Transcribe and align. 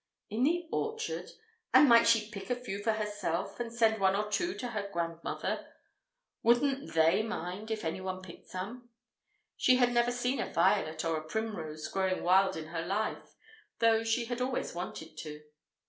In 0.31 0.41
the 0.45 0.65
orchard? 0.71 1.29
And 1.75 1.87
might 1.87 2.07
she 2.07 2.31
pick 2.31 2.49
a 2.49 2.55
few 2.55 2.81
for 2.81 2.93
herself 2.93 3.59
and 3.59 3.71
send 3.71 4.01
one 4.01 4.15
or 4.15 4.31
two 4.31 4.55
to 4.55 4.69
her 4.69 4.89
grandmother? 4.91 5.75
Wouldn't 6.41 6.93
"they" 6.95 7.21
mind 7.21 7.69
if 7.69 7.85
anyone 7.85 8.23
picked 8.23 8.47
some? 8.47 8.89
She 9.57 9.75
had 9.75 9.93
never 9.93 10.11
seen 10.11 10.39
a 10.39 10.51
violet 10.51 11.05
or 11.05 11.17
a 11.17 11.23
primrose 11.23 11.87
growing 11.87 12.23
wild 12.23 12.55
in 12.57 12.69
her 12.69 12.81
life, 12.83 13.35
though 13.77 14.03
she 14.03 14.25
had 14.25 14.41
always 14.41 14.73
wanted 14.73 15.19
to. 15.19 15.43